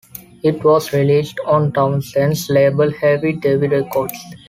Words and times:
It 0.43 0.63
was 0.63 0.93
released 0.93 1.39
on 1.45 1.73
Townsend's 1.73 2.49
label 2.49 2.89
Hevy 2.91 3.33
Devy 3.39 3.69
Records. 3.69 4.17